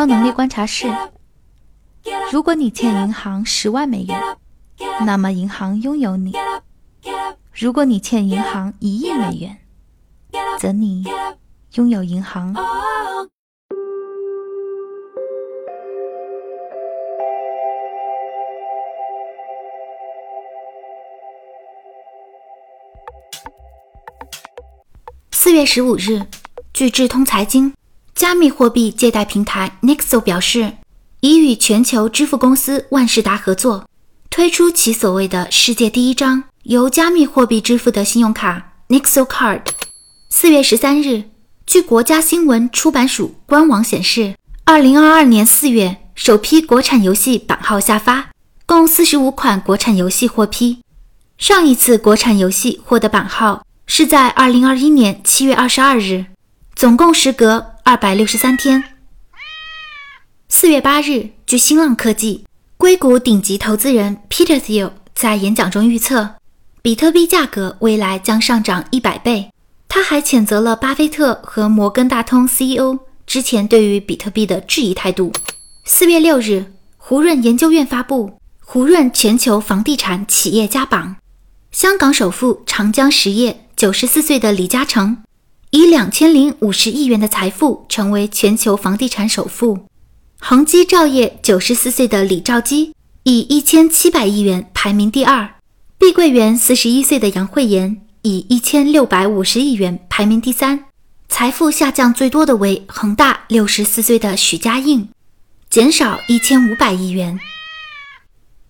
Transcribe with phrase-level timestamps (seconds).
[0.00, 0.90] 超能力观察室：
[2.32, 4.18] 如果你欠银行十万美元，
[5.04, 6.32] 那么银行拥有你；
[7.52, 9.58] 如果你欠银行一亿美元，
[10.58, 11.04] 则你
[11.74, 12.56] 拥有银行。
[25.30, 26.22] 四月十五日，
[26.72, 27.74] 据智通财经，
[28.14, 30.74] 加密货币借贷平台 Nexo 表示，
[31.20, 33.86] 已与全球支付公司万事达合作，
[34.28, 39.62] 推出其所谓的世界第一张由加密货币支付的信用卡 Nexo Card。
[40.28, 41.24] 四月十三日，
[41.66, 44.34] 据国家新闻出版署官网显示，
[44.64, 48.30] 二零二二年四月首批国产游戏版号下发，
[48.66, 50.80] 共四十五款国产游戏获批。
[51.38, 53.64] 上一次国产游戏获得版号。
[53.92, 56.26] 是在二零二一年七月二十二日，
[56.76, 58.82] 总共时隔二百六十三天。
[60.48, 62.44] 四月八日，据新浪科技，
[62.76, 66.36] 硅谷顶级投资人 Peter Thiel 在演讲中预测，
[66.82, 69.50] 比特币价格未来将上涨一百倍。
[69.88, 75.32] 他还谴责了巴菲特和摩根大通 CEO 之前对于比特币的质疑态度。
[75.84, 81.16] 四月六日，胡润研究院发布胡润全球房地产企业家榜，
[81.72, 83.66] 香港首富长江实业。
[83.76, 85.22] 九十四岁的李嘉诚
[85.70, 89.86] 以两千零五十亿元的财富成为全球房地产首富。
[90.40, 95.48] 恒基兆业九十四岁的李兆基以一千七百亿元排名第二。
[95.96, 100.86] 碧桂园四十一岁的杨惠妍以一千六百五十亿元排名第三。
[101.28, 105.08] 财富下降最多的为恒大六十四岁的许家印，
[105.68, 107.38] 减少一千五百亿元。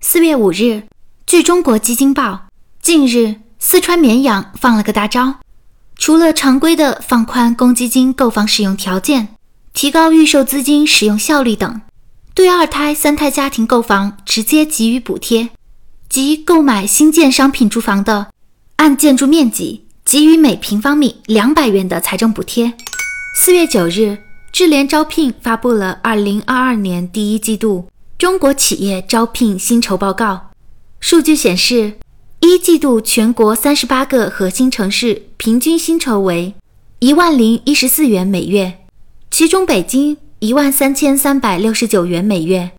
[0.00, 0.82] 四月五日，
[1.26, 2.48] 据中国基金报，
[2.82, 3.36] 近日。
[3.64, 5.36] 四川绵阳放了个大招，
[5.96, 9.28] 除了常规的放宽公积金购房使用条件、
[9.72, 11.80] 提高预售资金使用效率等，
[12.34, 15.50] 对二胎、三胎家庭购房直接给予补贴，
[16.08, 18.32] 即购买新建商品住房的，
[18.76, 22.72] 按建筑面积给予每平方米两百元的财政补贴。
[23.38, 24.18] 四月九日，
[24.52, 27.88] 智联招聘发布了二零二二年第一季度
[28.18, 30.50] 中国企业招聘薪酬报告，
[30.98, 31.94] 数据显示。
[32.44, 36.52] 一季度全国三十八个核心城市平均薪酬为
[36.98, 38.80] 一万零一十四元每月，
[39.30, 42.72] 其中北京一万三千三百六十九元每月，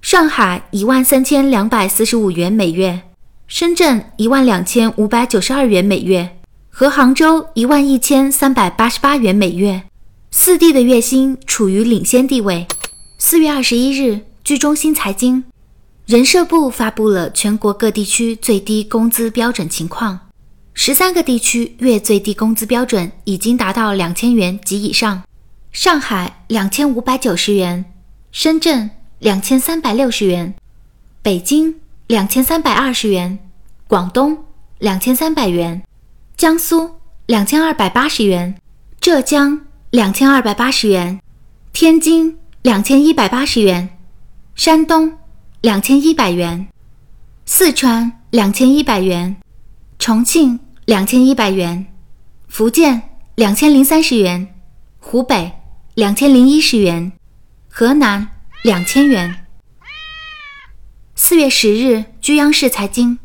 [0.00, 3.02] 上海一万三千两百四十五元每月，
[3.48, 6.36] 深圳一万两千五百九十二元每月，
[6.70, 9.82] 和杭州一万一千三百八十八元每月，
[10.30, 12.68] 四地的月薪处于领先地位。
[13.18, 15.42] 四月二十一日，据中新财经。
[16.08, 20.18] 人社部发布了全国各地区最低工资标准情况，
[20.72, 25.22] 十三个地区月最低工资标准已经达到两千元及以上。
[25.70, 27.84] 上海两千五百九十元，
[28.32, 30.54] 深圳两千三百六十元，
[31.20, 31.74] 北京
[32.06, 33.38] 两千三百二十元，
[33.86, 34.46] 广东
[34.78, 35.82] 两千三百元，
[36.38, 36.90] 江苏
[37.26, 38.58] 两千二百八十元，
[38.98, 39.60] 浙江
[39.90, 41.20] 两千二百八十元，
[41.74, 43.90] 天津两千一百八十元，
[44.54, 45.18] 山东。
[45.60, 46.68] 两千一百元，
[47.44, 49.36] 四川两千一百元，
[49.98, 51.86] 重庆两千一百元，
[52.46, 53.02] 福建
[53.34, 54.54] 两千零三十元，
[55.00, 55.50] 湖北
[55.94, 57.10] 两千零一十元，
[57.68, 58.28] 河南
[58.62, 59.46] 两千元。
[61.16, 63.18] 四月十日，据央视财经，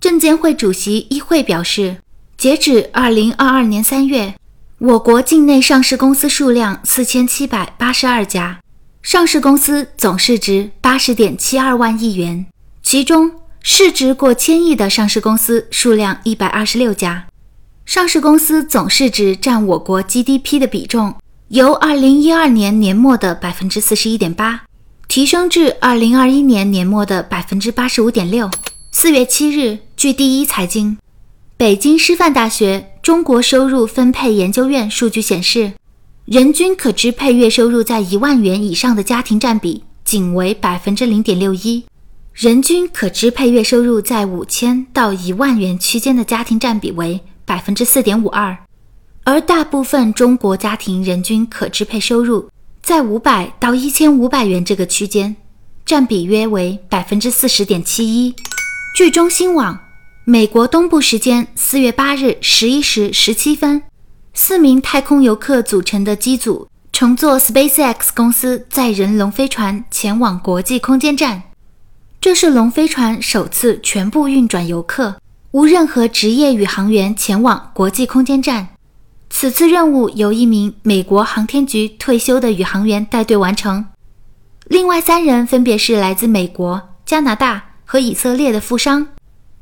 [0.00, 1.98] 证监会主席易会表示，
[2.36, 4.34] 截止二零二二年三月，
[4.78, 8.58] 我国境内上市公司数量四千七百八十二家。
[9.10, 12.44] 上市公司总市值八十点七二万亿元，
[12.82, 13.32] 其中
[13.62, 17.26] 市值过千亿的上市公司数量一百二十六家。
[17.86, 21.14] 上市公司总市值占我国 GDP 的比重
[21.48, 24.64] 由二零一二年年末的百分之四十一点八
[25.08, 28.50] 提升至二零二一年年末的百分之八十五点六。
[28.92, 30.98] 四月七日，据第一财经，
[31.56, 35.72] 北京师范大学中国收入分配研究院数据显示。
[36.30, 41.82] 人均可支配月收入在一万元以上的家庭占比仅为百分之零点六一，
[42.34, 48.54] 人均可支配月收入在五千到一万元区间的家庭占比为百分之四点五二，
[49.24, 52.50] 而大部分中国家庭人均可支配收入
[52.82, 55.34] 在五百到一千五百元这个区间，
[55.86, 58.34] 占比约为百分之四十点七一。
[58.94, 59.80] 据中新网，
[60.26, 63.82] 美国东部时间四月八日十一时十七分。
[64.34, 71.42] 四名太空游客组成的机组乘坐 SpaceX 公司载人龙飞船前往国际空间站，
[72.20, 75.16] 这是龙飞船首次全部运转游客，
[75.52, 78.68] 无任何职业宇航员前往国际空间站。
[79.30, 83.84] 此次任务由一名美国航天局退休的宇航员带队完成。
[84.66, 89.08] 另外三人分别是来自美国、加拿大和以色列的富商。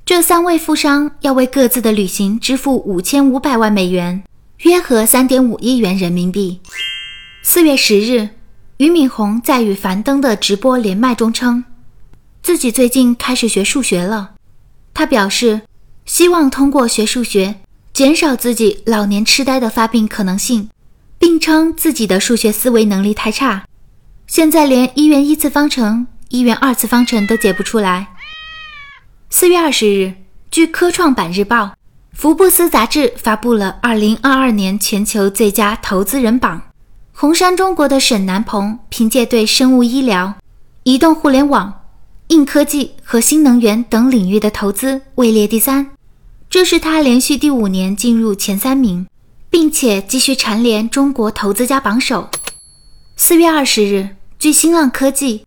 [0.04, 4.22] 这三位富商要为各自的旅行支付五千五百万美元，
[4.61, 6.61] 约合三点五亿元人民币。
[7.43, 8.31] 四月十日，
[8.79, 11.62] 俞敏洪在与樊登的直播连麦中称，
[12.43, 14.32] 自己最近开始学数学了。
[14.94, 15.61] 他表示，
[16.06, 17.56] 希望通过学数学
[17.93, 20.70] 减少自己老年痴呆的发病可能性，
[21.19, 23.67] 并称自己的数学思维能力太差，
[24.26, 28.09] 现在连一元一次方程、一元二次方程都解不出来。
[29.29, 30.14] 四月二十日，
[30.50, 31.75] 据科创板日报，
[32.16, 36.62] 福布斯杂志发布了二零二二年全球最佳投资人榜。
[37.12, 40.32] 红杉中国的沈南鹏凭借对生物医疗、
[40.84, 41.82] 移动互联网、
[42.28, 45.90] 硬科技和新能源等领域的投资位列第三，
[46.48, 49.06] 这是他连续第五年进入前三名，
[49.50, 52.30] 并且继续蝉联中国投资家榜首。
[53.16, 55.44] 四月二十日，据新浪科技。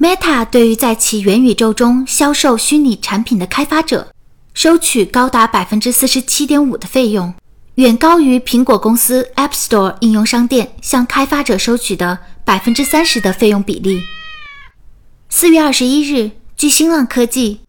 [0.00, 4.08] Meta 对于在其元宇宙中销售虚拟产品的开发者，
[4.54, 7.32] 收取高达百分之四十七点五的费用，
[7.76, 14.02] 远高于苹果公司 App Store 应用商店向开发者收取的百分之三十的费用比例。
[15.28, 17.60] 四月二十一日，据新浪科技，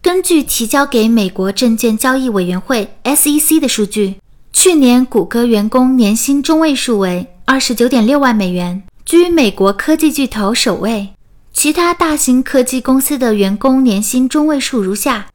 [0.00, 4.16] 根据提交给美国证券交易委员会 SEC 的数据，
[4.52, 11.08] 去年谷歌员工年薪中位数为二十九点六万美元，居美国科技巨头首位。
[11.52, 15.26] 其他大型科技公司的员工年薪中位数如下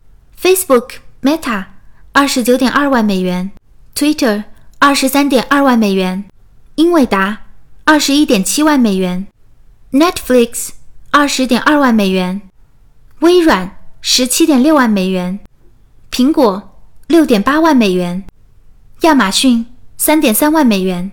[0.44, 1.68] ：Facebook、Meta
[2.12, 3.52] 二十九点二万美元
[3.96, 4.44] ，Twitter
[4.78, 6.26] 二十三点二万美元，
[6.76, 7.44] 英伟达
[7.86, 9.26] 二十一点七万美元
[9.94, 10.72] ，Netflix
[11.12, 12.42] 二十点二万美元，
[13.20, 15.40] 微软十七点六万美元，
[16.12, 18.26] 苹果六点八万美元，
[19.04, 19.66] 亚马逊
[19.96, 21.10] 三点三万美元。